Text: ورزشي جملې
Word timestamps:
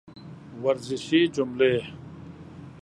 ورزشي 0.63 1.21
جملې 1.35 1.73